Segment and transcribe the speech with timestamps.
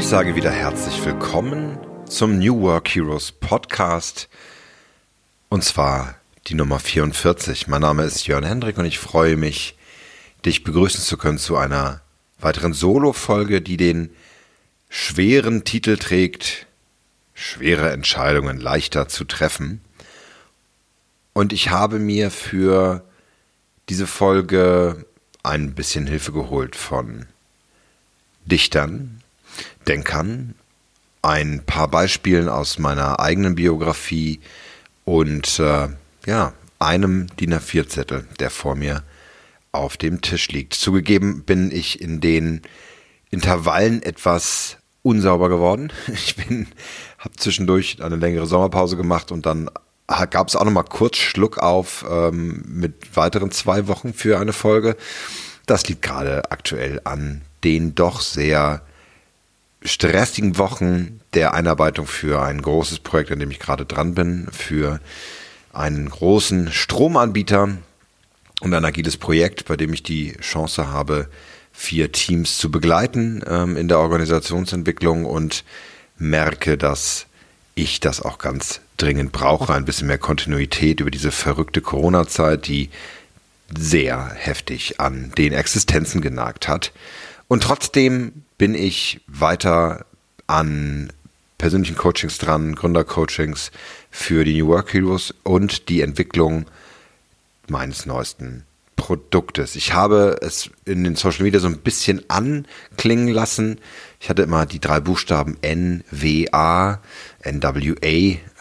[0.00, 1.78] ich sage wieder herzlich willkommen
[2.08, 4.30] zum New Work Heroes Podcast.
[5.50, 6.14] Und zwar
[6.46, 7.68] die Nummer 44.
[7.68, 9.76] Mein Name ist Jörn Hendrik und ich freue mich,
[10.46, 12.00] dich begrüßen zu können zu einer
[12.40, 14.08] weiteren Solo-Folge, die den
[14.88, 16.66] schweren Titel trägt,
[17.34, 19.82] schwere Entscheidungen leichter zu treffen.
[21.34, 23.04] Und ich habe mir für
[23.90, 25.04] diese Folge
[25.42, 27.26] ein bisschen Hilfe geholt von
[28.46, 29.19] Dichtern,
[29.86, 30.54] Denkern,
[31.22, 34.40] ein paar Beispielen aus meiner eigenen Biografie
[35.04, 35.88] und äh,
[36.26, 39.02] ja, einem DIN A4-Zettel, der vor mir
[39.72, 40.74] auf dem Tisch liegt.
[40.74, 42.62] Zugegeben bin ich in den
[43.30, 45.92] Intervallen etwas unsauber geworden.
[46.12, 46.66] Ich bin,
[47.18, 49.70] habe zwischendurch eine längere Sommerpause gemacht und dann
[50.30, 54.52] gab es auch noch mal kurz Schluck auf ähm, mit weiteren zwei Wochen für eine
[54.52, 54.96] Folge.
[55.66, 58.82] Das liegt gerade aktuell an den doch sehr
[59.82, 65.00] stressigen Wochen der Einarbeitung für ein großes Projekt, an dem ich gerade dran bin, für
[65.72, 67.68] einen großen Stromanbieter
[68.60, 71.28] und ein agiles Projekt, bei dem ich die Chance habe,
[71.72, 75.64] vier Teams zu begleiten ähm, in der Organisationsentwicklung und
[76.18, 77.26] merke, dass
[77.74, 82.90] ich das auch ganz dringend brauche, ein bisschen mehr Kontinuität über diese verrückte Corona-Zeit, die
[83.76, 86.92] sehr heftig an den Existenzen genagt hat.
[87.48, 90.04] Und trotzdem bin ich weiter
[90.46, 91.10] an
[91.56, 93.70] persönlichen Coachings dran, Gründercoachings
[94.10, 96.66] für die New Work Heroes und die Entwicklung
[97.68, 98.64] meines neuesten
[98.96, 99.76] Produktes.
[99.76, 103.78] Ich habe es in den Social Media so ein bisschen anklingen lassen.
[104.20, 106.98] Ich hatte immer die drei Buchstaben N, W, A,
[107.40, 107.94] N, W,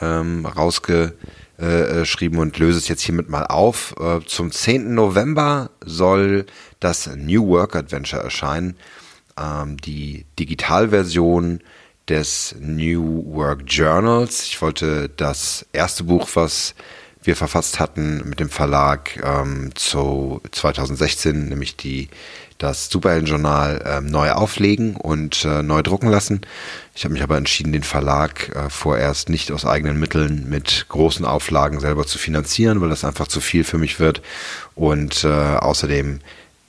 [0.02, 3.96] A ähm, rausgeschrieben und löse es jetzt hiermit mal auf.
[4.00, 4.94] Äh, zum 10.
[4.94, 6.46] November soll
[6.80, 8.78] das New Work Adventure erscheinen.
[9.40, 11.62] Ähm, die Digitalversion
[12.08, 14.46] des New Work Journals.
[14.46, 16.76] Ich wollte das erste Buch, was
[17.22, 22.10] wir verfasst hatten mit dem Verlag ähm, zu 2016, nämlich die
[22.58, 26.42] das Superheldenjournal ähm, neu auflegen und äh, neu drucken lassen.
[26.94, 31.26] Ich habe mich aber entschieden, den Verlag äh, vorerst nicht aus eigenen Mitteln mit großen
[31.26, 34.22] Auflagen selber zu finanzieren, weil das einfach zu viel für mich wird
[34.76, 36.20] und äh, außerdem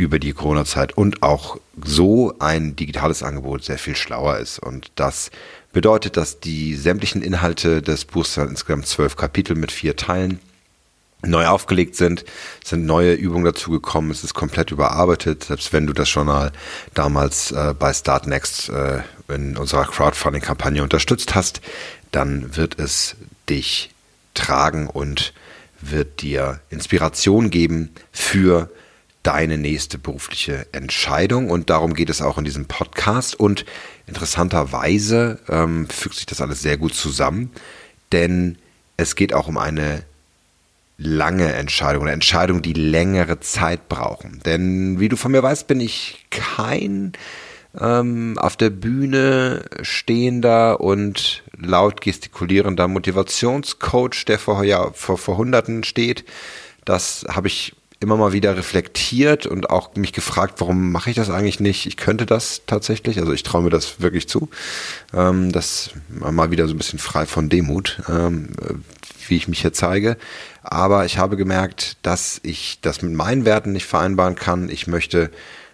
[0.01, 4.59] über die Corona-Zeit und auch so ein digitales Angebot sehr viel schlauer ist.
[4.59, 5.31] Und das
[5.73, 10.41] bedeutet, dass die sämtlichen Inhalte des Buchs, insgesamt zwölf Kapitel mit vier Teilen,
[11.23, 12.25] neu aufgelegt sind,
[12.63, 16.51] es sind neue Übungen dazugekommen, es ist komplett überarbeitet, selbst wenn du das Journal
[16.95, 21.61] damals äh, bei Startnext äh, in unserer Crowdfunding-Kampagne unterstützt hast,
[22.11, 23.17] dann wird es
[23.51, 23.91] dich
[24.33, 25.35] tragen und
[25.83, 28.71] wird dir Inspiration geben für
[29.23, 31.51] deine nächste berufliche Entscheidung.
[31.51, 33.39] Und darum geht es auch in diesem Podcast.
[33.39, 33.65] Und
[34.07, 37.51] interessanterweise ähm, fügt sich das alles sehr gut zusammen,
[38.13, 38.57] denn
[38.97, 40.05] es geht auch um eine
[40.99, 44.41] lange Entscheidung, eine Entscheidung, die längere Zeit brauchen.
[44.45, 47.13] Denn wie du von mir weißt, bin ich kein
[47.79, 55.85] ähm, auf der Bühne stehender und laut gestikulierender Motivationscoach, der vor, ja, vor, vor Hunderten
[55.85, 56.25] steht.
[56.85, 61.29] Das habe ich immer mal wieder reflektiert und auch mich gefragt, warum mache ich das
[61.29, 61.87] eigentlich nicht?
[61.87, 64.49] Ich könnte das tatsächlich, also ich traue mir das wirklich zu.
[65.13, 68.49] Ähm, das mal wieder so ein bisschen frei von Demut, ähm,
[69.29, 70.17] wie ich mich hier zeige.
[70.63, 74.71] Aber ich habe gemerkt, dass ich das mit meinen Werten nicht vereinbaren kann.
[74.71, 75.31] Ich möchte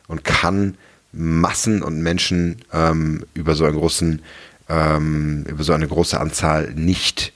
[0.08, 0.76] und kann
[1.12, 4.20] Massen und Menschen ähm, über so einen großen,
[4.68, 7.32] ähm, über so eine große Anzahl nicht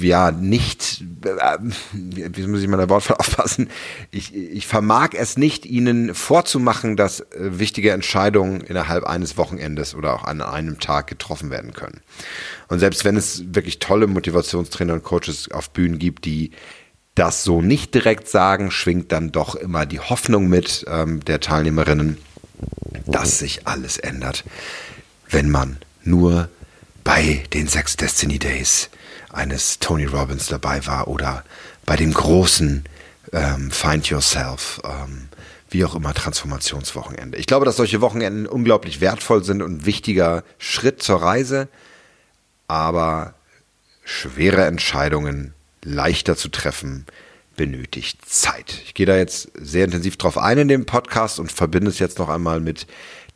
[0.00, 3.70] ja nicht, äh, wie muss ich mal der Wortwahl aufpassen,
[4.10, 10.14] ich, ich vermag es nicht, ihnen vorzumachen, dass äh, wichtige Entscheidungen innerhalb eines Wochenendes oder
[10.14, 12.00] auch an einem Tag getroffen werden können.
[12.68, 16.52] Und selbst wenn es wirklich tolle Motivationstrainer und Coaches auf Bühnen gibt, die
[17.14, 22.18] das so nicht direkt sagen, schwingt dann doch immer die Hoffnung mit ähm, der Teilnehmerinnen,
[23.06, 24.44] dass sich alles ändert,
[25.28, 26.48] wenn man nur
[27.04, 28.90] bei den Sex Destiny Days
[29.38, 31.44] eines Tony Robbins dabei war oder
[31.86, 32.84] bei dem großen
[33.32, 35.28] ähm, Find Yourself, ähm,
[35.70, 37.38] wie auch immer, Transformationswochenende.
[37.38, 41.68] Ich glaube, dass solche Wochenenden unglaublich wertvoll sind und ein wichtiger Schritt zur Reise,
[42.66, 43.34] aber
[44.04, 47.06] schwere Entscheidungen leichter zu treffen,
[47.56, 48.80] benötigt Zeit.
[48.84, 52.18] Ich gehe da jetzt sehr intensiv drauf ein in dem Podcast und verbinde es jetzt
[52.18, 52.86] noch einmal mit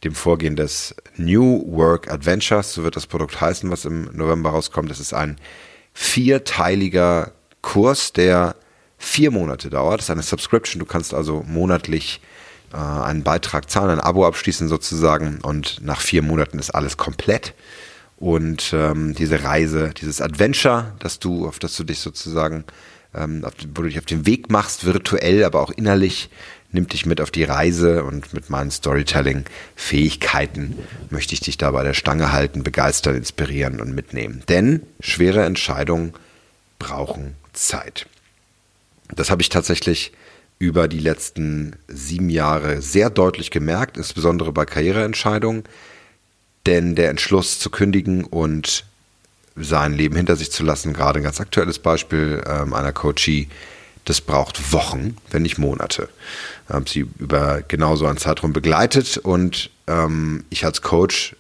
[0.04, 4.90] dem Vorgehen des New Work Adventures, so wird das Produkt heißen, was im November rauskommt.
[4.90, 5.37] Es ist ein
[5.94, 8.56] vierteiliger Kurs, der
[8.98, 9.98] vier Monate dauert.
[9.98, 10.80] Das ist eine Subscription.
[10.80, 12.20] Du kannst also monatlich
[12.72, 17.54] äh, einen Beitrag zahlen, ein Abo abschließen sozusagen und nach vier Monaten ist alles komplett.
[18.16, 22.64] Und ähm, diese Reise, dieses Adventure, dass du, auf das du dich sozusagen,
[23.14, 26.30] ähm, auf, wo du dich auf den Weg machst, virtuell, aber auch innerlich,
[26.72, 30.78] nimmt dich mit auf die Reise und mit meinen Storytelling-Fähigkeiten
[31.10, 34.42] möchte ich dich da bei der Stange halten, begeistern, inspirieren und mitnehmen.
[34.48, 36.14] Denn schwere Entscheidungen
[36.78, 38.06] brauchen Zeit.
[39.14, 40.12] Das habe ich tatsächlich
[40.58, 45.64] über die letzten sieben Jahre sehr deutlich gemerkt, insbesondere bei Karriereentscheidungen.
[46.66, 48.84] Denn der Entschluss zu kündigen und
[49.56, 53.48] sein Leben hinter sich zu lassen, gerade ein ganz aktuelles Beispiel ähm, einer Coachie,
[54.04, 56.08] das braucht Wochen, wenn nicht Monate.
[56.72, 61.36] Habe sie über genau so einen Zeitraum begleitet und ähm, ich als Coach,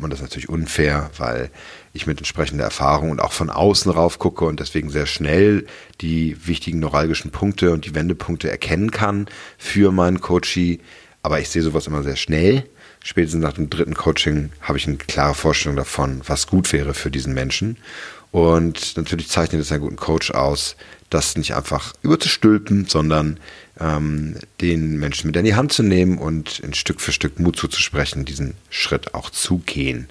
[0.00, 1.50] und das ist natürlich unfair, weil
[1.92, 5.66] ich mit entsprechender Erfahrung und auch von außen rauf gucke und deswegen sehr schnell
[6.00, 9.28] die wichtigen neuralgischen Punkte und die Wendepunkte erkennen kann
[9.58, 10.80] für meinen Coachie.
[11.22, 12.68] Aber ich sehe sowas immer sehr schnell.
[13.02, 17.10] Spätestens nach dem dritten Coaching habe ich eine klare Vorstellung davon, was gut wäre für
[17.10, 17.76] diesen Menschen.
[18.32, 20.74] Und natürlich zeichnet es einen guten Coach aus,
[21.14, 23.38] das nicht einfach überzustülpen, sondern
[23.80, 27.56] ähm, den Menschen mit in die Hand zu nehmen und in Stück für Stück Mut
[27.56, 30.08] zuzusprechen, diesen Schritt auch zu gehen.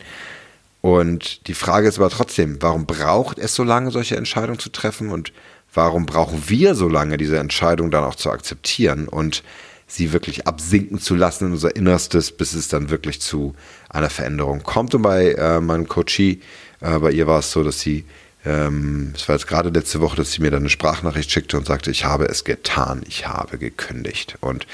[0.82, 5.10] Und die Frage ist aber trotzdem, warum braucht es so lange, solche Entscheidungen zu treffen
[5.10, 5.32] und
[5.74, 9.44] warum brauchen wir so lange, diese Entscheidung dann auch zu akzeptieren und
[9.88, 13.56] sie wirklich absinken zu lassen in unser Innerstes, bis es dann wirklich zu
[13.90, 14.96] einer Veränderung kommt.
[14.96, 16.42] Und bei äh, meinem Coachie,
[16.82, 18.06] äh, bei ihr war es so, dass sie,
[18.46, 21.66] ähm, es war jetzt gerade letzte Woche, dass sie mir dann eine Sprachnachricht schickte und
[21.66, 24.38] sagte, ich habe es getan, ich habe gekündigt.
[24.42, 24.68] Und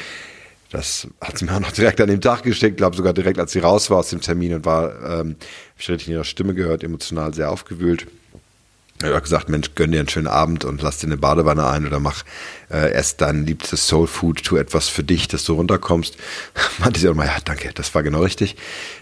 [0.71, 3.51] das hat sie mir auch noch direkt an dem Tag geschickt, glaube sogar direkt, als
[3.51, 5.35] sie raus war aus dem Termin und war, ähm, habe
[5.77, 8.07] ich richtig in ihrer Stimme gehört, emotional sehr aufgewühlt.
[9.01, 11.87] Ich habe gesagt, Mensch, gönn dir einen schönen Abend und lass dir eine Badewanne ein
[11.87, 12.25] oder mach
[12.69, 16.17] äh, erst dein liebstes Soul Food, tu etwas für dich, dass du runterkommst.
[16.79, 18.57] Meinte sie auch mal, ja, danke, das war genau richtig.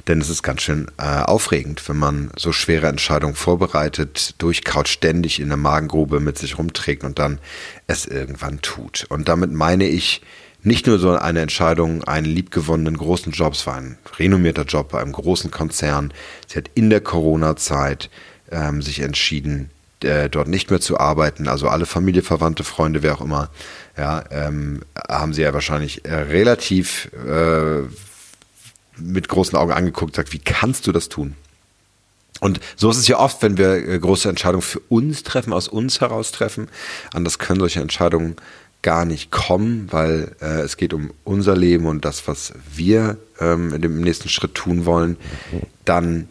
[0.08, 5.40] Denn es ist ganz schön äh, aufregend, wenn man so schwere Entscheidungen vorbereitet, durchkaut, ständig
[5.40, 7.40] in der Magengrube mit sich rumträgt und dann
[7.88, 9.08] es irgendwann tut.
[9.10, 10.22] Und damit meine ich,
[10.62, 15.02] nicht nur so eine Entscheidung, einen liebgewonnenen großen Job, es war ein renommierter Job bei
[15.02, 16.14] einem großen Konzern.
[16.46, 18.12] Sie hat in der Corona-Zeit
[18.52, 19.72] ähm, sich entschieden,
[20.04, 21.48] äh, dort nicht mehr zu arbeiten.
[21.48, 23.50] Also alle Familie, Verwandte, Freunde, wer auch immer,
[23.98, 27.82] ja, ähm, haben sie ja wahrscheinlich äh, relativ äh,
[28.98, 31.36] mit großen Augen angeguckt, sagt, wie kannst du das tun?
[32.40, 35.68] Und so ist es ja oft, wenn wir äh, große Entscheidungen für uns treffen, aus
[35.68, 36.68] uns heraus treffen.
[37.14, 38.36] Anders können solche Entscheidungen
[38.84, 43.74] gar nicht kommen, weil äh, es geht um unser Leben und das, was wir ähm,
[43.74, 45.18] in dem nächsten Schritt tun wollen,
[45.84, 46.30] dann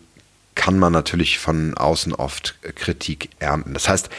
[0.66, 3.72] kann man natürlich von außen oft Kritik ernten.
[3.72, 4.10] Das heißt,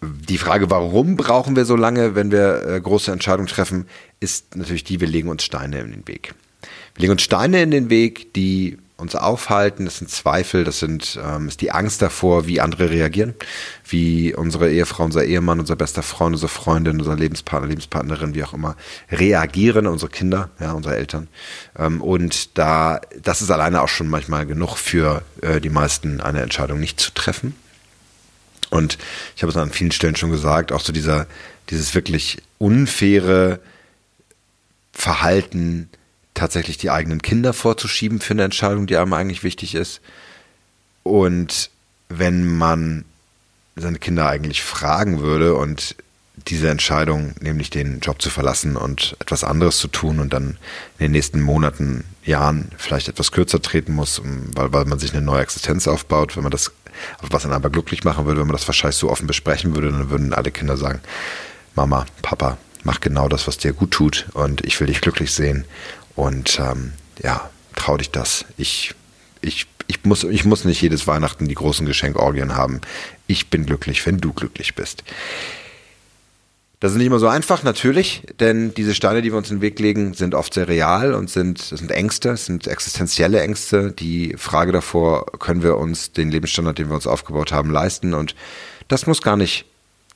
[0.00, 3.88] die Frage, warum brauchen wir so lange, wenn wir äh, große Entscheidungen treffen,
[4.20, 6.36] ist natürlich die, wir legen uns Steine in den Weg.
[6.94, 11.18] Wir legen uns Steine in den Weg, die uns aufhalten, das sind Zweifel, das sind,
[11.22, 13.34] ähm, ist die Angst davor, wie andere reagieren,
[13.84, 18.54] wie unsere Ehefrau, unser Ehemann, unser bester Freund, unsere Freundin, unser Lebenspartner, Lebenspartnerin, wie auch
[18.54, 18.76] immer,
[19.10, 21.28] reagieren, unsere Kinder, ja, unsere Eltern.
[21.76, 26.40] Ähm, und da, das ist alleine auch schon manchmal genug für äh, die meisten, eine
[26.40, 27.54] Entscheidung nicht zu treffen.
[28.70, 28.96] Und
[29.36, 31.26] ich habe es an vielen Stellen schon gesagt, auch so dieser,
[31.68, 33.60] dieses wirklich unfaire
[34.92, 35.90] Verhalten,
[36.34, 40.00] tatsächlich die eigenen Kinder vorzuschieben für eine Entscheidung, die einem eigentlich wichtig ist.
[41.02, 41.70] Und
[42.08, 43.04] wenn man
[43.76, 45.96] seine Kinder eigentlich fragen würde und
[46.48, 50.56] diese Entscheidung, nämlich den Job zu verlassen und etwas anderes zu tun und dann
[50.98, 54.22] in den nächsten Monaten, Jahren vielleicht etwas kürzer treten muss,
[54.54, 56.72] weil, weil man sich eine neue Existenz aufbaut, wenn man das,
[57.20, 60.10] was einen aber glücklich machen würde, wenn man das wahrscheinlich so offen besprechen würde, dann
[60.10, 61.00] würden alle Kinder sagen,
[61.74, 65.64] Mama, Papa, mach genau das, was dir gut tut und ich will dich glücklich sehen
[66.16, 66.92] und ähm,
[67.22, 68.44] ja, trau dich das.
[68.56, 68.94] Ich,
[69.40, 72.80] ich, ich, muss, ich muss nicht jedes Weihnachten die großen Geschenkorgien haben.
[73.26, 75.04] Ich bin glücklich, wenn du glücklich bist.
[76.82, 79.62] Das ist nicht immer so einfach, natürlich, denn diese Steine, die wir uns in den
[79.62, 83.92] Weg legen, sind oft sehr real und sind, sind Ängste, sind existenzielle Ängste.
[83.92, 88.14] Die Frage davor, können wir uns den Lebensstandard, den wir uns aufgebaut haben, leisten?
[88.14, 88.34] Und
[88.88, 89.64] das muss gar nicht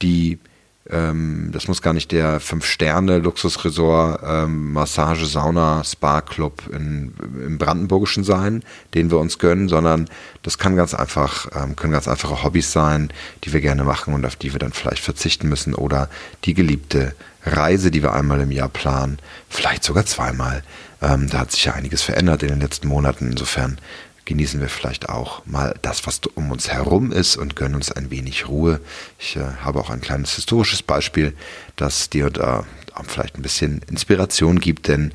[0.03, 0.41] die
[0.91, 8.63] ähm, das muss gar nicht der Fünf-Sterne-Luxusresort, ähm, Massage, Sauna, Spa-Club im Brandenburgischen sein,
[8.95, 10.09] den wir uns gönnen, sondern
[10.43, 13.13] das kann ganz einfach, ähm, können ganz einfache Hobbys sein,
[13.45, 16.09] die wir gerne machen und auf die wir dann vielleicht verzichten müssen oder
[16.45, 17.15] die geliebte
[17.45, 20.63] Reise, die wir einmal im Jahr planen, vielleicht sogar zweimal.
[21.03, 23.31] Ähm, da hat sich ja einiges verändert in den letzten Monaten.
[23.31, 23.79] Insofern
[24.27, 28.11] genießen wir vielleicht auch mal das, was um uns herum ist und gönnen uns ein
[28.11, 28.81] wenig Ruhe.
[29.19, 31.35] Ich äh, habe auch ein kleines historisches Beispiel,
[31.77, 32.67] das dir da
[33.07, 35.13] vielleicht ein bisschen Inspiration gibt, denn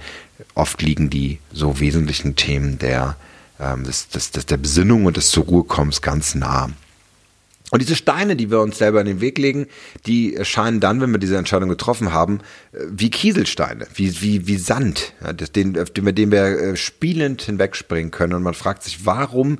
[0.55, 3.15] oft liegen die so wesentlichen Themen der,
[3.59, 6.69] ähm, des, des, des, der Besinnung und des zur Ruhe kommens ganz nah.
[7.71, 9.67] Und diese Steine, die wir uns selber in den Weg legen,
[10.05, 12.39] die erscheinen dann, wenn wir diese Entscheidung getroffen haben,
[12.73, 18.11] äh, wie Kieselsteine, wie, wie, wie Sand, ja, den, mit dem wir äh, spielend hinwegspringen
[18.11, 18.33] können.
[18.33, 19.59] Und man fragt sich, warum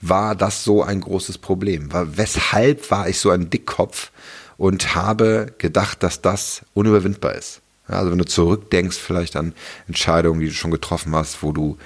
[0.00, 1.88] war das so ein großes Problem?
[1.92, 4.10] Weshalb war ich so ein Dickkopf
[4.56, 7.60] und habe gedacht, dass das unüberwindbar ist?
[7.88, 9.54] Ja, also wenn du zurückdenkst vielleicht an
[9.86, 11.78] Entscheidungen, die du schon getroffen hast, wo du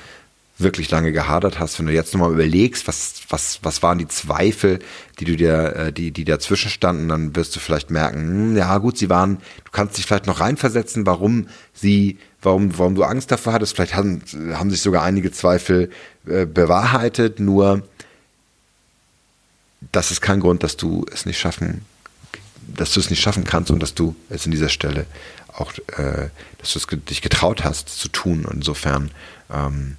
[0.58, 4.80] wirklich lange gehadert hast, wenn du jetzt nochmal überlegst, was, was, was waren die Zweifel,
[5.20, 8.76] die du dir, äh, die, die dazwischen standen, dann wirst du vielleicht merken, hm, ja
[8.78, 13.30] gut, sie waren, du kannst dich vielleicht noch reinversetzen, warum sie, warum, warum du Angst
[13.30, 13.76] davor hattest.
[13.76, 14.20] Vielleicht haben,
[14.52, 15.90] haben sich sogar einige Zweifel
[16.26, 17.82] äh, bewahrheitet, nur
[19.92, 21.82] das ist kein Grund, dass du es nicht schaffen,
[22.66, 25.06] dass du es nicht schaffen kannst und dass du es in dieser Stelle
[25.52, 28.46] auch, äh, dass du es dich getraut hast zu tun.
[28.52, 29.12] Insofern
[29.52, 29.96] ähm,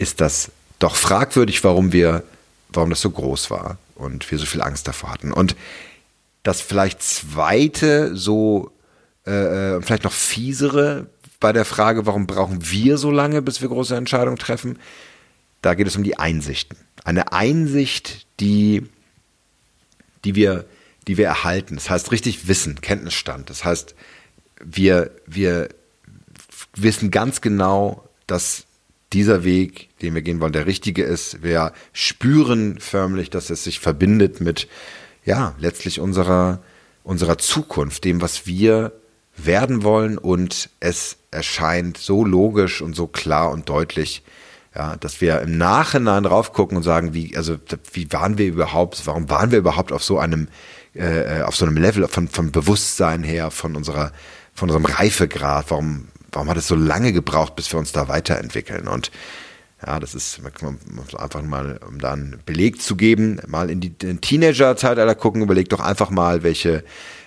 [0.00, 2.24] ist das doch fragwürdig, warum wir,
[2.70, 5.32] warum das so groß war und wir so viel Angst davor hatten.
[5.32, 5.54] Und
[6.42, 8.72] das vielleicht zweite, so
[9.26, 11.06] äh, äh, vielleicht noch fiesere
[11.38, 14.78] bei der Frage, warum brauchen wir so lange, bis wir große Entscheidungen treffen,
[15.60, 16.78] da geht es um die Einsichten.
[17.04, 18.86] Eine Einsicht, die,
[20.24, 20.64] die wir,
[21.06, 21.74] die wir erhalten.
[21.74, 23.50] Das heißt richtig Wissen, Kenntnisstand.
[23.50, 23.94] Das heißt,
[24.64, 25.68] wir, wir
[26.74, 28.64] wissen ganz genau, dass
[29.12, 31.42] dieser Weg, den wir gehen wollen, der richtige ist.
[31.42, 34.68] Wir spüren förmlich, dass es sich verbindet mit,
[35.24, 36.62] ja, letztlich unserer,
[37.02, 38.92] unserer Zukunft, dem, was wir
[39.36, 44.22] werden wollen und es erscheint so logisch und so klar und deutlich,
[44.74, 47.56] ja, dass wir im Nachhinein drauf gucken und sagen, wie, also,
[47.92, 50.48] wie waren wir überhaupt, warum waren wir überhaupt auf so einem,
[50.94, 54.12] äh, auf so einem Level von, von Bewusstsein her, von unserer,
[54.54, 58.88] von unserem Reifegrad, warum warum hat es so lange gebraucht, bis wir uns da weiterentwickeln?
[58.88, 59.10] Und
[59.86, 60.40] ja, das ist
[61.16, 65.80] einfach mal, um da einen Beleg zu geben, mal in die Teenager-Zeitalter gucken, überleg doch
[65.80, 66.84] einfach mal, welche,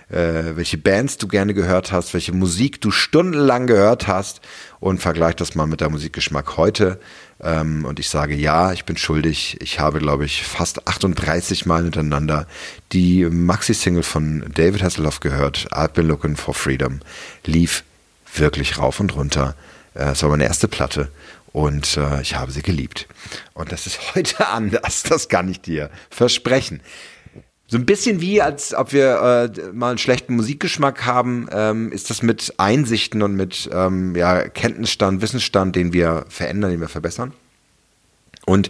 [0.09, 4.41] äh, welche Bands du gerne gehört hast, welche Musik du stundenlang gehört hast
[4.79, 6.99] und vergleich das mal mit der Musikgeschmack heute.
[7.41, 9.57] Ähm, und ich sage ja, ich bin schuldig.
[9.59, 12.45] Ich habe, glaube ich, fast 38 Mal hintereinander
[12.91, 15.67] die Maxi-Single von David Hasselhoff gehört.
[15.71, 16.99] I've been looking for freedom.
[17.45, 17.83] Lief
[18.39, 19.55] wirklich rauf und runter.
[19.93, 21.09] Äh, es war meine erste Platte
[21.51, 23.07] und äh, ich habe sie geliebt.
[23.53, 26.81] Und das ist heute anders, das kann ich dir versprechen.
[27.67, 32.09] So ein bisschen wie, als ob wir äh, mal einen schlechten Musikgeschmack haben, ähm, ist
[32.09, 37.33] das mit Einsichten und mit ähm, ja, Kenntnisstand, Wissensstand, den wir verändern, den wir verbessern.
[38.45, 38.69] Und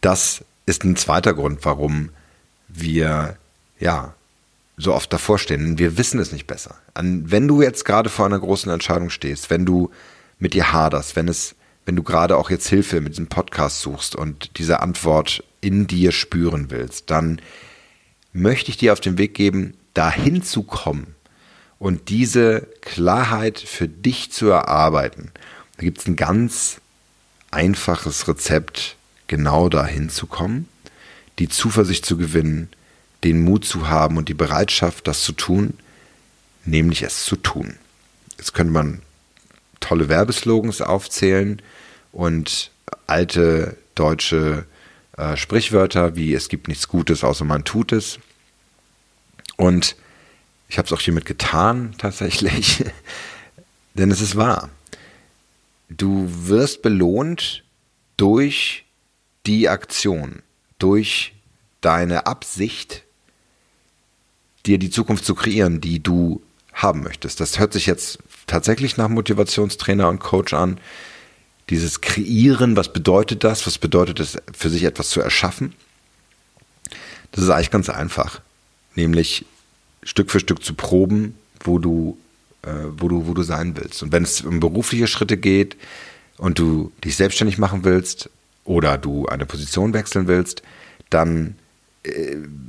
[0.00, 2.10] das ist ein zweiter Grund, warum
[2.68, 3.36] wir
[3.78, 4.14] ja
[4.76, 5.78] so oft davor stehen.
[5.78, 6.76] Wir wissen es nicht besser.
[6.94, 9.90] Wenn du jetzt gerade vor einer großen Entscheidung stehst, wenn du
[10.38, 14.16] mit dir haderst, wenn es, wenn du gerade auch jetzt Hilfe mit diesem Podcast suchst
[14.16, 17.40] und diese Antwort in dir spüren willst, dann
[18.32, 21.14] möchte ich dir auf den Weg geben, dahin zu kommen
[21.78, 25.32] und diese Klarheit für dich zu erarbeiten.
[25.76, 26.80] Da gibt es ein ganz
[27.50, 30.68] einfaches Rezept, genau dahin zu kommen,
[31.38, 32.68] die Zuversicht zu gewinnen,
[33.24, 35.74] den Mut zu haben und die Bereitschaft, das zu tun,
[36.64, 37.76] nämlich es zu tun.
[38.36, 39.02] Jetzt könnte man
[39.80, 41.60] tolle Werbeslogans aufzählen
[42.12, 42.70] und
[43.06, 44.66] alte deutsche
[45.16, 48.18] äh, Sprichwörter wie es gibt nichts Gutes, außer man tut es.
[49.56, 49.96] Und
[50.68, 52.84] ich habe es auch hiermit getan, tatsächlich,
[53.94, 54.70] denn es ist wahr.
[55.88, 57.64] Du wirst belohnt
[58.16, 58.86] durch
[59.46, 60.42] die Aktion,
[60.78, 61.34] durch
[61.82, 63.04] deine Absicht,
[64.66, 66.42] dir die Zukunft zu kreieren, die du
[66.72, 67.40] haben möchtest.
[67.40, 70.78] Das hört sich jetzt tatsächlich nach Motivationstrainer und Coach an.
[71.70, 73.66] Dieses Kreieren, was bedeutet das?
[73.66, 75.74] Was bedeutet es, für sich etwas zu erschaffen?
[77.30, 78.40] Das ist eigentlich ganz einfach.
[78.94, 79.46] Nämlich
[80.02, 82.18] Stück für Stück zu proben, wo du,
[82.62, 84.02] äh, wo du, wo du sein willst.
[84.02, 85.76] Und wenn es um berufliche Schritte geht
[86.36, 88.28] und du dich selbstständig machen willst
[88.64, 90.62] oder du eine Position wechseln willst,
[91.10, 91.56] dann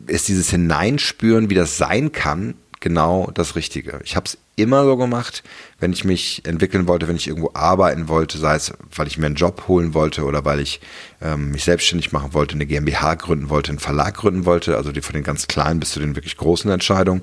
[0.08, 4.00] ist dieses Hineinspüren, wie das sein kann, genau das Richtige.
[4.04, 5.42] Ich habe es immer so gemacht,
[5.80, 9.26] wenn ich mich entwickeln wollte, wenn ich irgendwo arbeiten wollte, sei es, weil ich mir
[9.26, 10.80] einen Job holen wollte oder weil ich
[11.22, 15.02] ähm, mich selbstständig machen wollte, eine GmbH gründen wollte, einen Verlag gründen wollte, also die
[15.02, 17.22] von den ganz kleinen bis zu den wirklich großen Entscheidungen,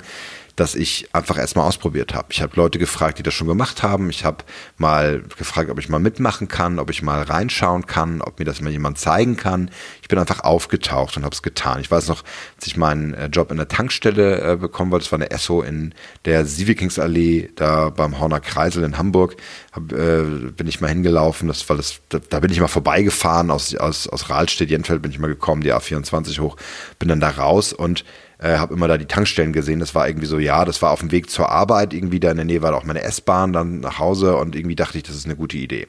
[0.56, 2.28] dass ich einfach erstmal ausprobiert habe.
[2.30, 4.10] Ich habe Leute gefragt, die das schon gemacht haben.
[4.10, 4.44] Ich habe
[4.76, 8.60] mal gefragt, ob ich mal mitmachen kann, ob ich mal reinschauen kann, ob mir das
[8.60, 9.70] mal jemand zeigen kann.
[10.02, 11.80] Ich bin einfach aufgetaucht und habe es getan.
[11.80, 12.24] Ich weiß noch,
[12.56, 15.62] als ich meinen äh, Job in der Tankstelle äh, bekommen wollte, das war eine Esso
[15.62, 19.36] in der Sievekingsallee, da beim Horner Kreisel in Hamburg,
[19.72, 20.22] hab, äh,
[20.56, 21.48] bin ich mal hingelaufen.
[21.48, 25.10] Das war das, da, da bin ich mal vorbeigefahren aus, aus, aus Rahlstedt, Jenfeld bin
[25.10, 26.56] ich mal gekommen, die A24 hoch,
[26.98, 28.04] bin dann da raus und
[28.40, 29.80] äh, habe immer da die Tankstellen gesehen.
[29.80, 31.92] Das war irgendwie so, ja, das war auf dem Weg zur Arbeit.
[31.92, 34.98] Irgendwie da in der Nähe war auch meine S-Bahn dann nach Hause und irgendwie dachte
[34.98, 35.88] ich, das ist eine gute Idee.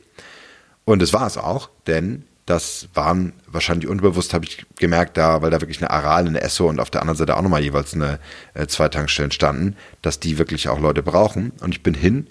[0.84, 5.52] Und es war es auch, denn das waren wahrscheinlich unbewusst, habe ich gemerkt, da, weil
[5.52, 8.20] da wirklich eine Aral, eine Esso und auf der anderen Seite auch nochmal jeweils eine
[8.54, 11.54] äh, zwei Tankstellen standen, dass die wirklich auch Leute brauchen.
[11.62, 12.28] Und ich bin hin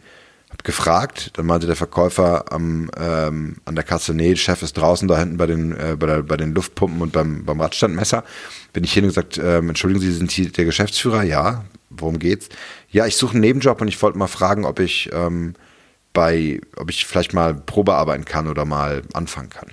[0.51, 5.07] hab gefragt, dann meinte der Verkäufer am, ähm, an der Kasse, nee, Chef ist draußen
[5.07, 8.25] da hinten bei den, äh, bei, der, bei den Luftpumpen und beim, beim Radstandmesser.
[8.73, 11.23] Bin ich hin und gesagt, ähm, entschuldigen Sie, sind hier der Geschäftsführer?
[11.23, 12.49] Ja, worum geht's?
[12.91, 15.55] Ja, ich suche einen Nebenjob und ich wollte mal fragen, ob ich ähm,
[16.13, 19.69] bei, ob ich vielleicht mal Probe arbeiten kann oder mal anfangen kann.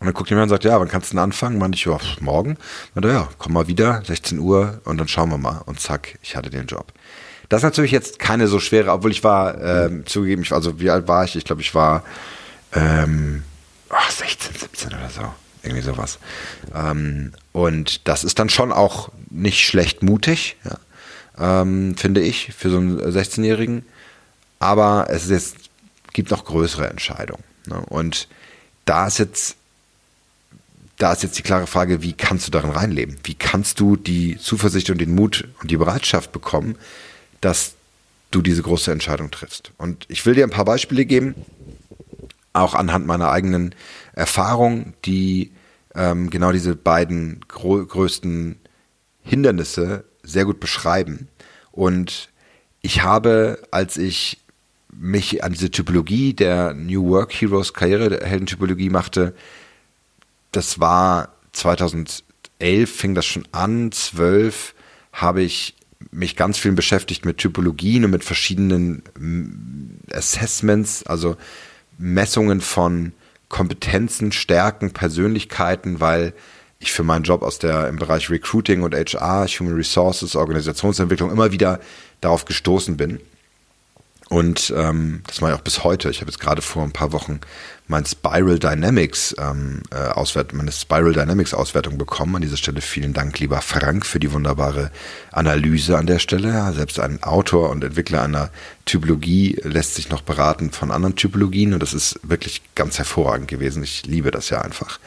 [0.00, 1.58] Und dann guckt jemand und sagt, ja, wann kannst du denn anfangen?
[1.58, 2.56] Meinte ich, ja, morgen.
[2.94, 5.62] Meinte, ja, komm mal wieder, 16 Uhr und dann schauen wir mal.
[5.66, 6.92] Und zack, ich hatte den Job.
[7.48, 10.90] Das ist natürlich jetzt keine so schwere, obwohl ich war, ähm, zugegeben, ich, also wie
[10.90, 11.36] alt war ich?
[11.36, 12.04] Ich glaube, ich war
[12.72, 13.42] ähm,
[13.90, 15.22] ach, 16, 17 oder so.
[15.62, 16.18] Irgendwie sowas.
[16.74, 22.70] Ähm, und das ist dann schon auch nicht schlecht mutig, ja, ähm, finde ich, für
[22.70, 23.84] so einen 16-Jährigen.
[24.58, 25.56] Aber es jetzt,
[26.12, 27.42] gibt noch größere Entscheidungen.
[27.66, 27.82] Ne?
[27.88, 28.28] Und
[28.84, 29.56] da ist jetzt
[30.96, 33.16] da ist jetzt die klare Frage, wie kannst du darin reinleben?
[33.24, 36.76] Wie kannst du die Zuversicht und den Mut und die Bereitschaft bekommen,
[37.44, 37.74] dass
[38.30, 39.72] du diese große Entscheidung triffst.
[39.76, 41.34] Und ich will dir ein paar Beispiele geben,
[42.52, 43.74] auch anhand meiner eigenen
[44.14, 45.52] Erfahrung, die
[45.94, 48.56] ähm, genau diese beiden größten
[49.22, 51.28] Hindernisse sehr gut beschreiben.
[51.70, 52.30] Und
[52.80, 54.38] ich habe, als ich
[54.92, 59.34] mich an diese Typologie der New Work Heroes Karrierehelden-Typologie machte,
[60.52, 62.22] das war 2011,
[62.86, 64.74] fing das schon an, 12
[65.12, 65.74] habe ich
[66.10, 71.36] mich ganz viel beschäftigt mit Typologien und mit verschiedenen mm, Assessments, also
[71.98, 73.12] Messungen von
[73.48, 76.32] Kompetenzen, Stärken, Persönlichkeiten, weil
[76.78, 81.52] ich für meinen Job aus der im Bereich Recruiting und HR, Human Resources, Organisationsentwicklung immer
[81.52, 81.80] wieder
[82.20, 83.20] darauf gestoßen bin.
[84.28, 86.10] Und ähm, das mache ich auch bis heute.
[86.10, 87.40] Ich habe jetzt gerade vor ein paar Wochen
[87.86, 92.36] mein Spiral Dynamics ähm, äh, Auswert meine Spiral Dynamics Auswertung bekommen.
[92.36, 94.90] An dieser Stelle vielen Dank, lieber Frank, für die wunderbare
[95.32, 96.48] Analyse an der Stelle.
[96.48, 98.50] Ja, selbst ein Autor und Entwickler einer
[98.86, 103.82] Typologie lässt sich noch beraten von anderen Typologien und das ist wirklich ganz hervorragend gewesen.
[103.82, 104.98] Ich liebe das ja einfach.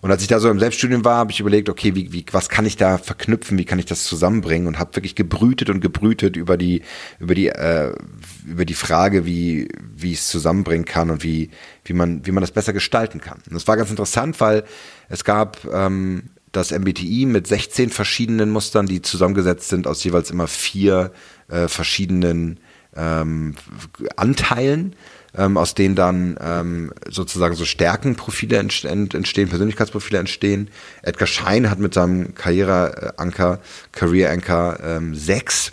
[0.00, 2.48] Und als ich da so im Selbststudium war, habe ich überlegt, okay, wie, wie, was
[2.48, 6.36] kann ich da verknüpfen, wie kann ich das zusammenbringen und habe wirklich gebrütet und gebrütet
[6.36, 6.82] über die,
[7.18, 7.92] über die, äh,
[8.46, 11.50] über die Frage, wie, wie ich es zusammenbringen kann und wie,
[11.84, 13.38] wie man, wie man das besser gestalten kann.
[13.46, 14.64] Und das war ganz interessant, weil
[15.08, 20.46] es gab ähm, das MBTI mit 16 verschiedenen Mustern, die zusammengesetzt sind aus jeweils immer
[20.46, 21.12] vier
[21.48, 22.60] äh, verschiedenen
[22.96, 23.54] ähm,
[24.16, 24.96] Anteilen
[25.36, 29.08] ähm, aus denen dann ähm, sozusagen so Stärkenprofile entstehen,
[29.48, 30.68] Persönlichkeitsprofile entstehen.
[31.02, 33.60] Edgar Schein hat mit seinem Karriereanker,
[33.92, 35.72] Career Anchor ähm, sechs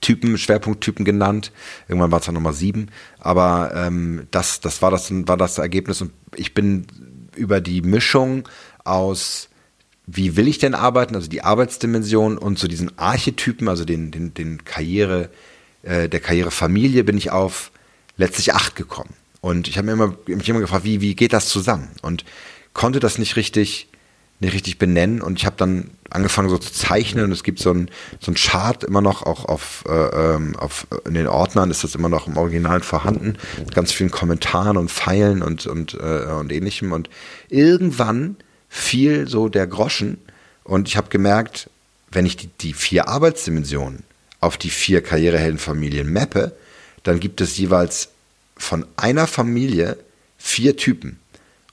[0.00, 1.52] Typen, Schwerpunkttypen genannt.
[1.88, 2.88] Irgendwann war es dann nochmal sieben.
[3.18, 6.00] Aber ähm, das, das, war das war das Ergebnis.
[6.00, 6.86] Und ich bin
[7.36, 8.48] über die Mischung
[8.84, 9.50] aus
[10.12, 14.34] wie will ich denn arbeiten, also die Arbeitsdimension und so diesen Archetypen, also den, den,
[14.34, 15.30] den Karriere,
[15.82, 17.70] äh, der Karrierefamilie bin ich auf
[18.16, 19.14] letztlich acht gekommen.
[19.40, 21.88] Und ich habe mich immer gefragt, wie, wie geht das zusammen?
[22.02, 22.24] Und
[22.74, 23.88] konnte das nicht richtig,
[24.40, 25.20] nicht richtig benennen.
[25.22, 27.24] Und ich habe dann angefangen so zu zeichnen.
[27.26, 30.86] Und es gibt so ein, so ein Chart immer noch, auch auf, äh, ähm, auf
[31.06, 34.90] in den Ordnern ist das immer noch im Original vorhanden, mit ganz vielen Kommentaren und
[34.90, 36.92] Pfeilen und, und, äh, und ähnlichem.
[36.92, 37.08] Und
[37.48, 38.36] irgendwann
[38.68, 40.18] fiel so der Groschen.
[40.64, 41.70] Und ich habe gemerkt,
[42.10, 44.04] wenn ich die, die vier Arbeitsdimensionen
[44.40, 46.56] auf die vier Karriereheldenfamilien mappe,
[47.02, 48.08] dann gibt es jeweils
[48.56, 49.96] von einer Familie
[50.38, 51.18] vier Typen.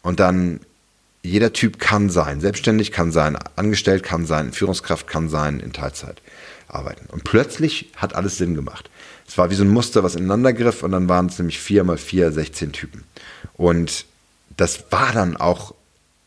[0.02, 0.60] Und dann
[1.28, 6.22] jeder Typ kann sein, selbstständig kann sein, angestellt kann sein, Führungskraft kann sein, in Teilzeit
[6.68, 7.08] arbeiten.
[7.10, 8.90] Und plötzlich hat alles Sinn gemacht.
[9.28, 11.84] Es war wie so ein Muster, was ineinander griff und dann waren es nämlich vier
[11.84, 13.04] mal vier, 16 Typen.
[13.56, 14.06] Und
[14.56, 15.74] das war dann auch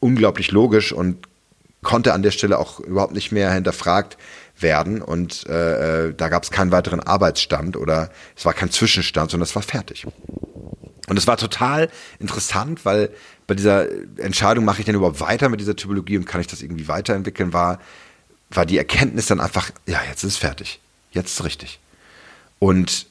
[0.00, 1.26] unglaublich logisch und
[1.82, 4.18] konnte an der Stelle auch überhaupt nicht mehr hinterfragt
[4.58, 9.30] werden und äh, äh da gab es keinen weiteren Arbeitsstand oder es war kein Zwischenstand,
[9.30, 10.06] sondern es war fertig.
[11.11, 13.11] Und es war total interessant, weil
[13.49, 16.62] bei dieser Entscheidung, mache ich denn überhaupt weiter mit dieser Typologie und kann ich das
[16.62, 17.81] irgendwie weiterentwickeln, war,
[18.51, 20.79] war die Erkenntnis dann einfach, ja, jetzt ist es fertig.
[21.11, 21.81] jetzt ist richtig.
[22.61, 23.07] Und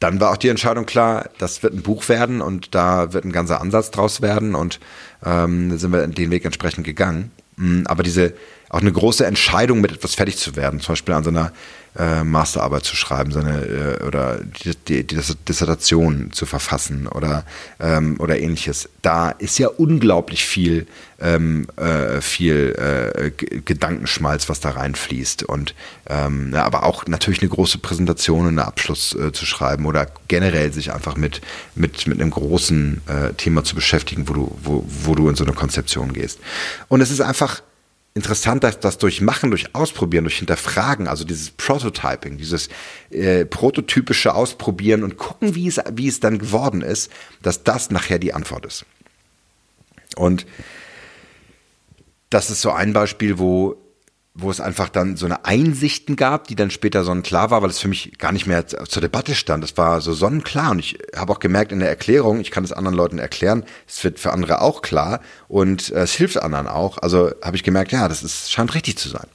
[0.00, 3.32] dann war auch die Entscheidung klar, das wird ein Buch werden und da wird ein
[3.32, 4.78] ganzer Ansatz draus werden und
[5.24, 7.30] ähm, sind wir den Weg entsprechend gegangen.
[7.56, 8.34] Mm, aber diese
[8.68, 11.52] auch eine große Entscheidung, mit etwas fertig zu werden, zum Beispiel an so einer
[11.96, 17.44] äh, Masterarbeit zu schreiben, seine äh, oder die, die, die, Dissertation zu verfassen oder
[17.80, 18.88] ähm, oder ähnliches.
[19.02, 20.86] Da ist ja unglaublich viel
[21.20, 25.74] ähm, äh, viel äh, Gedankenschmalz, was da reinfließt und
[26.08, 30.06] ähm, ja, aber auch natürlich eine große Präsentation und einen Abschluss äh, zu schreiben oder
[30.28, 31.40] generell sich einfach mit
[31.74, 35.44] mit mit einem großen äh, Thema zu beschäftigen, wo du wo, wo du in so
[35.44, 36.38] eine Konzeption gehst.
[36.88, 37.62] Und es ist einfach
[38.18, 42.68] interessant, dass das durch Machen, durch Ausprobieren, durch Hinterfragen, also dieses Prototyping, dieses
[43.10, 47.10] äh, prototypische Ausprobieren und gucken, wie es, wie es dann geworden ist,
[47.42, 48.84] dass das nachher die Antwort ist.
[50.16, 50.46] Und
[52.28, 53.76] das ist so ein Beispiel, wo
[54.40, 57.80] wo es einfach dann so eine Einsichten gab, die dann später sonnenklar war, weil es
[57.80, 59.64] für mich gar nicht mehr zur Debatte stand.
[59.64, 62.72] Es war so sonnenklar und ich habe auch gemerkt in der Erklärung, ich kann es
[62.72, 66.98] anderen Leuten erklären, es wird für andere auch klar und äh, es hilft anderen auch.
[66.98, 69.26] Also habe ich gemerkt, ja, das ist, scheint richtig zu sein.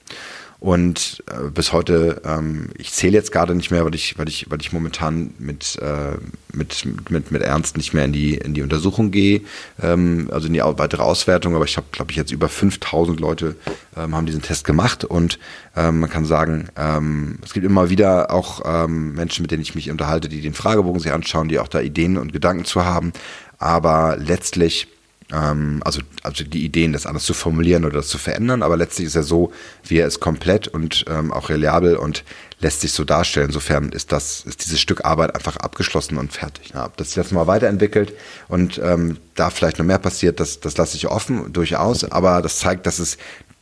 [0.63, 4.49] Und äh, bis heute, ähm, ich zähle jetzt gerade nicht mehr, weil ich, weil ich,
[4.49, 6.15] weil ich momentan mit, äh,
[6.54, 9.41] mit, mit, mit Ernst nicht mehr in die, in die Untersuchung gehe,
[9.82, 11.54] ähm, also in die weitere Auswertung.
[11.54, 13.58] Aber ich habe, glaube ich, jetzt über 5000 Leute
[13.97, 15.04] ähm, haben diesen Test gemacht.
[15.04, 15.38] Und
[15.76, 19.76] ähm, man kann sagen, ähm, es gibt immer wieder auch ähm, Menschen, mit denen ich
[19.76, 23.12] mich unterhalte, die den Fragebogen sich anschauen, die auch da Ideen und Gedanken zu haben.
[23.60, 24.88] Aber letztlich
[25.34, 29.15] also, also die Ideen, das anders zu formulieren oder das zu verändern, aber letztlich ist
[29.15, 29.52] er so,
[29.84, 32.24] wie er ist komplett und ähm, auch reliabel und
[32.60, 33.48] lässt sich so darstellen.
[33.48, 36.72] Insofern ist das, ist dieses Stück Arbeit einfach abgeschlossen und fertig.
[36.74, 38.13] Ja, ob das jetzt mal weiterentwickelt
[38.48, 42.60] und ähm, da vielleicht noch mehr passiert, das, das lasse ich offen, durchaus, aber das
[42.60, 43.17] zeigt, dass es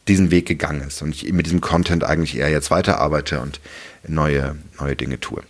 [0.07, 3.62] diesen Weg gegangen ist und ich mit diesem Content eigentlich eher jetzt weiterarbeite und
[4.05, 5.41] neue, neue Dinge tue.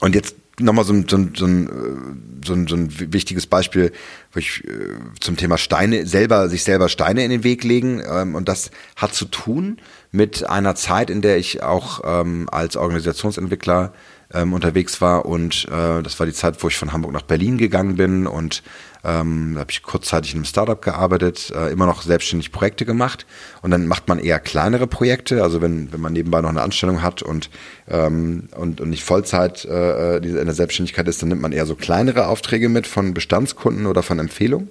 [0.00, 3.92] Und jetzt nochmal so, so, so, ein, so, so ein wichtiges Beispiel
[4.32, 8.02] wo ich, äh, zum Thema Steine, selber, sich selber Steine in den Weg legen.
[8.08, 9.78] Ähm, und das hat zu tun
[10.12, 13.92] mit einer Zeit, in der ich auch ähm, als Organisationsentwickler
[14.32, 15.26] ähm, unterwegs war.
[15.26, 18.62] Und äh, das war die Zeit, wo ich von Hamburg nach Berlin gegangen bin und
[19.02, 23.26] ähm, da habe ich kurzzeitig in einem Startup gearbeitet, äh, immer noch selbstständig Projekte gemacht
[23.62, 27.02] und dann macht man eher kleinere Projekte, also wenn, wenn man nebenbei noch eine Anstellung
[27.02, 27.48] hat und,
[27.88, 31.76] ähm, und, und nicht Vollzeit äh, in der Selbstständigkeit ist, dann nimmt man eher so
[31.76, 34.68] kleinere Aufträge mit von Bestandskunden oder von Empfehlungen.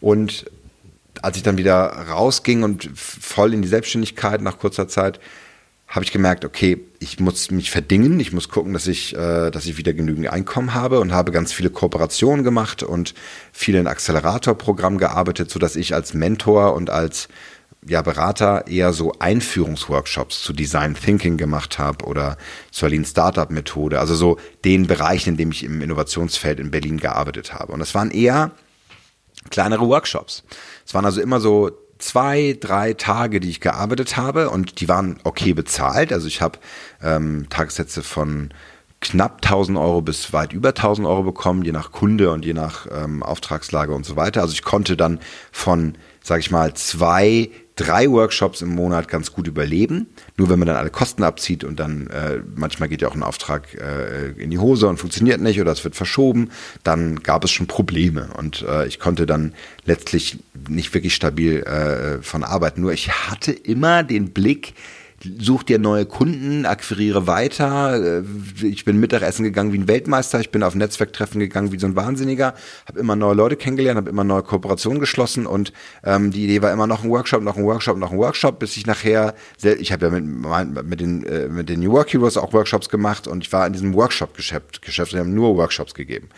[0.00, 0.44] Und
[1.22, 5.20] als ich dann wieder rausging und voll in die Selbstständigkeit nach kurzer Zeit,
[5.88, 9.66] habe ich gemerkt, okay, ich muss mich verdingen, ich muss gucken, dass ich, äh, dass
[9.66, 13.14] ich wieder genügend Einkommen habe und habe ganz viele Kooperationen gemacht und
[13.52, 17.28] viel in Accelerator-Programm gearbeitet, so dass ich als Mentor und als
[17.86, 22.38] ja, Berater eher so Einführungsworkshops zu Design Thinking gemacht habe oder
[22.70, 26.98] zur Lean Startup Methode, also so den Bereichen, in dem ich im Innovationsfeld in Berlin
[26.98, 27.72] gearbeitet habe.
[27.72, 28.52] Und es waren eher
[29.50, 30.44] kleinere Workshops.
[30.86, 31.70] Es waren also immer so
[32.04, 36.12] zwei, drei Tage, die ich gearbeitet habe und die waren okay bezahlt.
[36.12, 36.58] Also ich habe
[37.02, 38.52] ähm, Tagessätze von
[39.00, 42.86] knapp 1000 Euro bis weit über 1000 Euro bekommen, je nach Kunde und je nach
[42.90, 44.42] ähm, Auftragslage und so weiter.
[44.42, 45.18] Also ich konnte dann
[45.50, 50.06] von, sage ich mal, zwei drei Workshops im Monat ganz gut überleben.
[50.36, 53.22] Nur wenn man dann alle Kosten abzieht und dann äh, manchmal geht ja auch ein
[53.22, 56.50] Auftrag äh, in die Hose und funktioniert nicht oder es wird verschoben,
[56.82, 62.22] dann gab es schon Probleme und äh, ich konnte dann letztlich nicht wirklich stabil äh,
[62.22, 62.80] von arbeiten.
[62.80, 64.74] Nur ich hatte immer den Blick,
[65.40, 68.20] such dir neue Kunden, akquiriere weiter.
[68.20, 68.22] Äh,
[68.62, 71.96] ich bin Mittagessen gegangen wie ein Weltmeister, ich bin auf Netzwerktreffen gegangen wie so ein
[71.96, 72.54] Wahnsinniger,
[72.86, 75.72] habe immer neue Leute kennengelernt, habe immer neue Kooperationen geschlossen und
[76.04, 78.76] ähm, die Idee war immer noch ein Workshop, noch ein Workshop, noch ein Workshop, bis
[78.76, 82.52] ich nachher, ich habe ja mit, mit, den, äh, mit den New Work Heroes auch
[82.52, 86.28] Workshops gemacht und ich war in diesem Workshop-Geschäft, Geschäft, wir haben nur Workshops gegeben.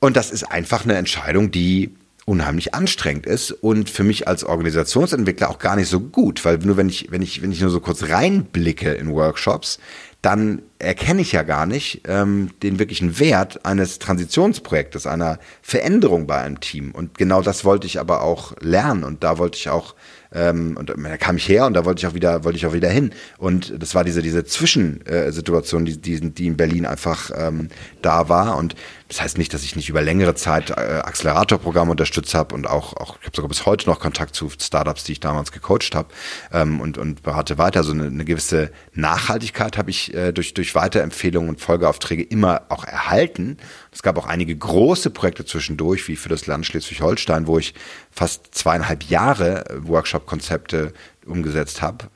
[0.00, 1.94] Und das ist einfach eine Entscheidung, die
[2.26, 6.76] unheimlich anstrengend ist und für mich als Organisationsentwickler auch gar nicht so gut, weil nur
[6.76, 9.78] wenn ich, wenn ich, wenn ich nur so kurz reinblicke in Workshops,
[10.22, 16.36] dann erkenne ich ja gar nicht ähm, den wirklichen Wert eines Transitionsprojektes, einer Veränderung bei
[16.36, 16.90] einem Team.
[16.90, 19.94] Und genau das wollte ich aber auch lernen und da wollte ich auch
[20.32, 22.72] ähm, und da kam ich her und da wollte ich auch wieder, wollte ich auch
[22.72, 23.12] wieder hin.
[23.38, 27.68] Und das war diese, diese Zwischensituation, die, die, die in Berlin einfach ähm,
[28.02, 28.56] da war.
[28.56, 28.76] Und
[29.10, 32.96] das heißt nicht, dass ich nicht über längere Zeit äh, Accelerator-Programme unterstützt habe und auch,
[32.96, 36.10] auch ich habe sogar bis heute noch Kontakt zu Startups, die ich damals gecoacht habe
[36.52, 37.82] ähm, und, und berate weiter.
[37.82, 42.62] So also eine, eine gewisse Nachhaltigkeit habe ich äh, durch, durch Weiterempfehlungen und Folgeaufträge immer
[42.68, 43.56] auch erhalten.
[43.90, 47.74] Es gab auch einige große Projekte zwischendurch, wie für das Land Schleswig-Holstein, wo ich
[48.12, 50.92] fast zweieinhalb Jahre Workshop-Konzepte
[51.26, 52.10] umgesetzt habe.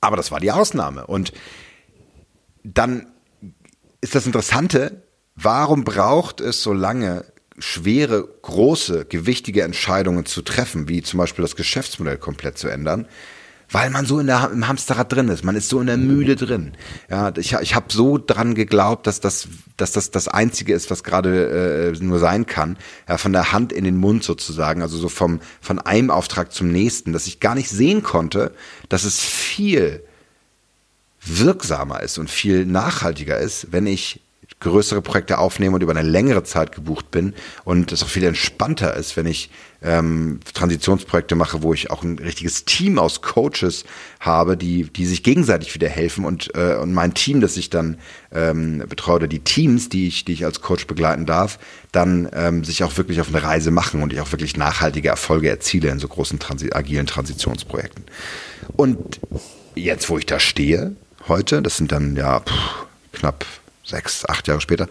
[0.00, 1.08] Aber das war die Ausnahme.
[1.08, 1.32] Und
[2.62, 3.08] dann
[4.00, 5.02] ist das Interessante,
[5.42, 7.24] warum braucht es so lange,
[7.58, 13.06] schwere, große, gewichtige Entscheidungen zu treffen, wie zum Beispiel das Geschäftsmodell komplett zu ändern?
[13.72, 15.44] weil man so in der, im Hamsterrad drin ist.
[15.44, 16.72] Man ist so in der Mühle drin.
[17.08, 21.04] Ja, ich, ich habe so dran geglaubt, dass das, dass das das Einzige ist, was
[21.04, 22.76] gerade äh, nur sein kann.
[23.08, 26.72] Ja, von der Hand in den Mund sozusagen, also so vom, von einem Auftrag zum
[26.72, 28.52] nächsten, dass ich gar nicht sehen konnte,
[28.88, 30.02] dass es viel
[31.24, 34.20] wirksamer ist und viel nachhaltiger ist, wenn ich
[34.60, 38.94] größere Projekte aufnehme und über eine längere Zeit gebucht bin und es auch viel entspannter
[38.94, 39.50] ist, wenn ich
[39.82, 43.84] ähm, Transitionsprojekte mache, wo ich auch ein richtiges Team aus Coaches
[44.20, 47.98] habe, die, die sich gegenseitig wieder helfen und, äh, und mein Team, das ich dann
[48.32, 51.58] ähm, betreue, oder die Teams, die ich, die ich als Coach begleiten darf,
[51.92, 55.48] dann ähm, sich auch wirklich auf eine Reise machen und ich auch wirklich nachhaltige Erfolge
[55.48, 58.04] erziele in so großen Transi agilen Transitionsprojekten.
[58.76, 59.20] Und
[59.74, 60.94] jetzt, wo ich da stehe,
[61.28, 63.46] heute, das sind dann ja pff, knapp
[63.90, 64.88] sechs, acht Jahre später,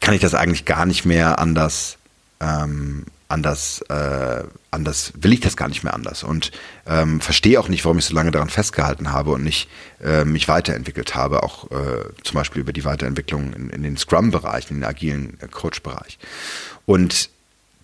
[0.00, 1.96] kann ich das eigentlich gar nicht mehr anders,
[2.40, 6.52] ähm, anders, äh, anders, will ich das gar nicht mehr anders und
[6.86, 9.68] ähm, verstehe auch nicht, warum ich so lange daran festgehalten habe und nicht
[10.02, 14.70] äh, mich weiterentwickelt habe, auch äh, zum Beispiel über die Weiterentwicklung in, in den Scrum-Bereich,
[14.70, 16.18] in den agilen äh, Coach-Bereich.
[16.86, 17.30] Und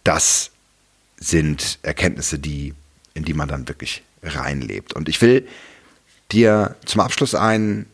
[0.04, 0.50] das
[1.18, 2.74] sind Erkenntnisse, die,
[3.14, 4.92] in die man dann wirklich reinlebt.
[4.94, 5.46] Und ich will
[6.32, 7.86] dir zum Abschluss einen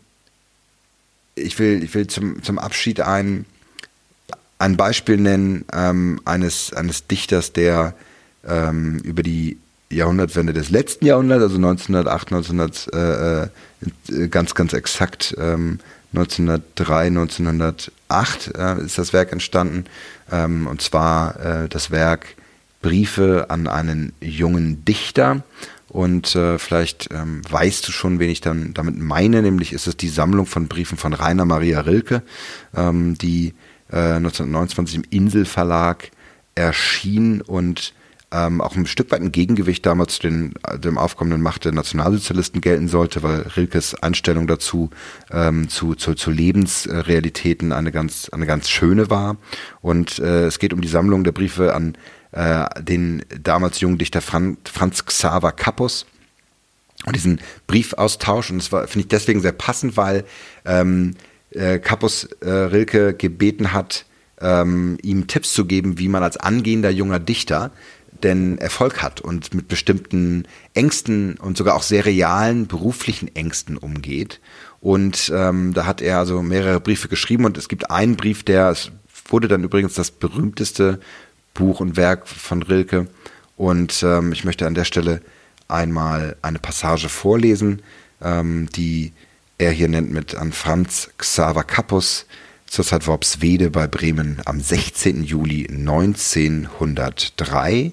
[1.37, 3.45] ich will, ich will zum, zum Abschied ein,
[4.59, 7.95] ein Beispiel nennen ähm, eines, eines Dichters, der
[8.47, 9.59] ähm, über die
[9.91, 15.79] Jahrhundertwende des letzten Jahrhunderts, also 1908, 1900, äh, äh, ganz, ganz exakt ähm,
[16.13, 19.85] 1903, 1908 äh, ist das Werk entstanden.
[20.33, 22.35] Ähm, und zwar äh, das Werk
[22.83, 25.43] Briefe an einen jungen Dichter.
[25.97, 29.97] Und äh, vielleicht ähm, weißt du schon, wen ich dann damit meine, nämlich ist es
[29.97, 32.23] die Sammlung von Briefen von Rainer Maria Rilke,
[32.77, 33.55] ähm, die
[33.91, 36.11] äh, 1929 im Inselverlag
[36.55, 37.95] erschien und
[38.31, 41.73] ähm, auch ein Stück weit ein Gegengewicht damals zu den, äh, dem aufkommenden Macht der
[41.73, 44.91] Nationalsozialisten gelten sollte, weil Rilkes Einstellung dazu
[45.31, 49.39] ähm, zu, zu, zu Lebensrealitäten eine ganz, eine ganz schöne war.
[49.81, 51.97] Und äh, es geht um die Sammlung der Briefe an
[52.37, 56.05] äh, den damals jungen Dichter Fran Franz Xaver Kappus
[57.07, 58.51] und diesen Briefaustausch.
[58.51, 60.25] Und das finde ich deswegen sehr passend, weil
[60.67, 61.15] ähm,
[61.51, 64.05] äh, Kappus äh, Rilke gebeten hat,
[64.41, 67.71] ähm, ihm Tipps zu geben, wie man als angehender junger Dichter
[68.23, 70.45] denn Erfolg hat und mit bestimmten
[70.75, 74.41] Ängsten und sogar auch sehr realen beruflichen Ängsten umgeht.
[74.81, 78.71] Und ähm, da hat er also mehrere Briefe geschrieben und es gibt einen Brief, der
[78.71, 78.91] es
[79.29, 81.01] wurde dann übrigens das berühmteste
[81.57, 83.09] Buch und Werk von Rilke.
[83.57, 85.21] Und ähm, ich möchte an der Stelle
[85.69, 87.83] einmal eine Passage vorlesen,
[88.23, 89.13] ähm, die
[89.59, 92.27] er hier nennt mit an Franz Xaver Kappus
[92.67, 95.25] zur Zeit Worpswede bei Bremen am 16.
[95.25, 97.93] Juli 1903.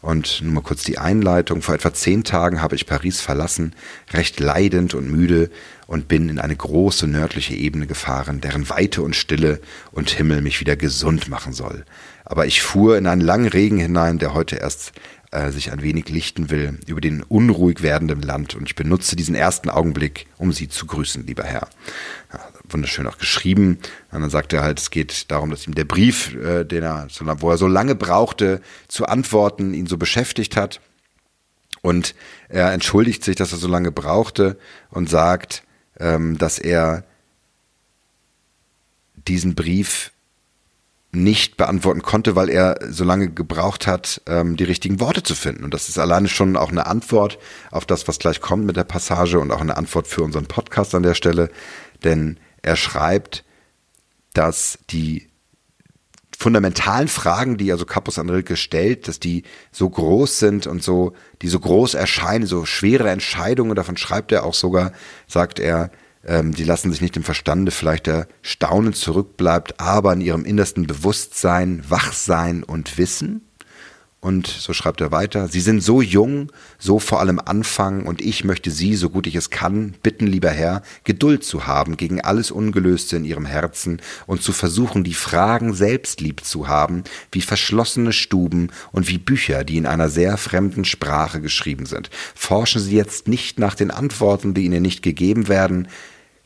[0.00, 1.62] Und nur mal kurz die Einleitung.
[1.62, 3.74] Vor etwa zehn Tagen habe ich Paris verlassen,
[4.12, 5.50] recht leidend und müde,
[5.86, 9.60] und bin in eine große nördliche Ebene gefahren, deren Weite und Stille
[9.92, 11.84] und Himmel mich wieder gesund machen soll.
[12.24, 14.92] Aber ich fuhr in einen langen Regen hinein, der heute erst
[15.34, 18.54] äh, sich ein wenig lichten will, über den unruhig werdenden Land.
[18.54, 21.68] Und ich benutze diesen ersten Augenblick, um Sie zu grüßen, lieber Herr.
[22.32, 23.78] Ja, wunderschön auch geschrieben.
[24.12, 27.08] Und dann sagt er halt, es geht darum, dass ihm der Brief, äh, den er,
[27.40, 30.80] wo er so lange brauchte zu antworten, ihn so beschäftigt hat.
[31.82, 32.14] Und
[32.48, 34.56] er entschuldigt sich, dass er so lange brauchte
[34.88, 35.64] und sagt,
[35.98, 37.04] ähm, dass er
[39.28, 40.12] diesen Brief
[41.14, 45.64] nicht beantworten konnte, weil er so lange gebraucht hat, ähm, die richtigen Worte zu finden.
[45.64, 47.38] Und das ist alleine schon auch eine Antwort
[47.70, 50.94] auf das, was gleich kommt mit der Passage und auch eine Antwort für unseren Podcast
[50.94, 51.50] an der Stelle.
[52.02, 53.44] Denn er schreibt,
[54.32, 55.28] dass die
[56.36, 61.14] fundamentalen Fragen, die also Kapus an Rilke stellt, dass die so groß sind und so,
[61.42, 64.92] die so groß erscheinen, so schwere Entscheidungen, davon schreibt er auch sogar,
[65.26, 65.90] sagt er,
[66.26, 70.86] ähm, die lassen sich nicht im Verstande vielleicht der Staunen zurückbleibt, aber in ihrem innersten
[70.86, 73.42] Bewusstsein, Wachsein und Wissen.
[74.24, 78.42] Und so schreibt er weiter, Sie sind so jung, so vor allem Anfang, und ich
[78.42, 82.50] möchte Sie, so gut ich es kann, bitten, lieber Herr, Geduld zu haben gegen alles
[82.50, 88.14] Ungelöste in Ihrem Herzen und zu versuchen, die Fragen selbst lieb zu haben, wie verschlossene
[88.14, 92.08] Stuben und wie Bücher, die in einer sehr fremden Sprache geschrieben sind.
[92.34, 95.86] Forschen Sie jetzt nicht nach den Antworten, die Ihnen nicht gegeben werden,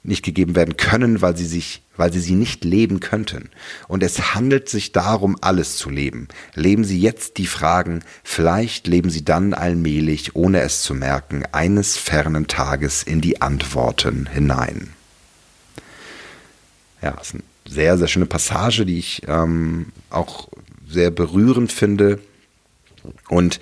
[0.08, 3.50] nicht gegeben werden können, weil sie sich, weil sie sie nicht leben könnten.
[3.86, 6.28] Und es handelt sich darum, alles zu leben.
[6.54, 11.96] Leben Sie jetzt die Fragen, vielleicht leben Sie dann allmählich, ohne es zu merken, eines
[11.96, 14.92] fernen Tages in die Antworten hinein.
[17.02, 20.48] Ja, ist eine sehr, sehr schöne Passage, die ich ähm, auch
[20.88, 22.18] sehr berührend finde.
[23.28, 23.60] Und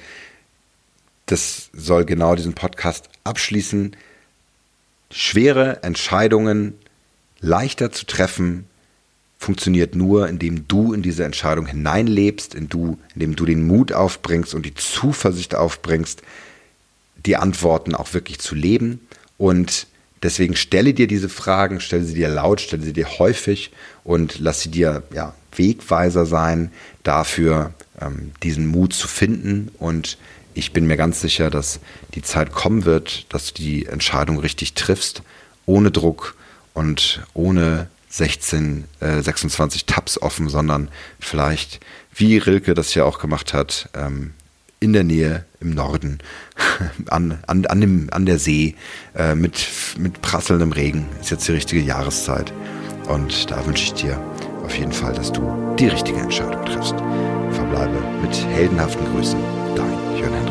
[1.26, 3.96] das soll genau diesen Podcast abschließen
[5.10, 6.74] schwere Entscheidungen
[7.40, 8.66] leichter zu treffen,
[9.38, 14.74] funktioniert nur, indem du in diese Entscheidung hineinlebst, indem du den Mut aufbringst und die
[14.74, 16.22] Zuversicht aufbringst,
[17.24, 19.06] die Antworten auch wirklich zu leben.
[19.36, 19.86] Und
[20.22, 23.72] deswegen stelle dir diese Fragen, stelle sie dir laut, stelle sie dir häufig
[24.04, 30.18] und lass sie dir ja, Wegweiser sein, dafür ähm, diesen Mut zu finden und
[30.56, 31.80] ich bin mir ganz sicher, dass
[32.14, 35.22] die Zeit kommen wird, dass du die Entscheidung richtig triffst,
[35.66, 36.34] ohne Druck
[36.72, 40.88] und ohne 16, äh, 26 Tabs offen, sondern
[41.20, 41.80] vielleicht,
[42.14, 44.32] wie Rilke das ja auch gemacht hat, ähm,
[44.80, 46.18] in der Nähe im Norden,
[47.10, 48.74] an, an, an, dem, an der See,
[49.14, 51.06] äh, mit, mit prasselndem Regen.
[51.20, 52.52] Ist jetzt die richtige Jahreszeit.
[53.08, 54.18] Und da wünsche ich dir
[54.64, 56.94] auf jeden Fall, dass du die richtige Entscheidung triffst.
[57.52, 59.38] Verbleibe mit heldenhaften Grüßen.
[59.74, 60.45] Dein Jörn.